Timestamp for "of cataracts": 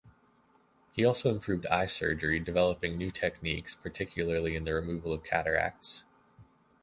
5.13-6.03